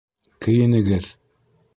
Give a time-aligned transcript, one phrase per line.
[0.45, 1.11] Кейенегеҙ!